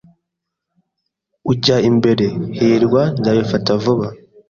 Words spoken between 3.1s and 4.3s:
Nzabifata vuba.